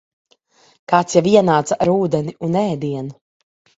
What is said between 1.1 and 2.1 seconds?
jau ienāca ar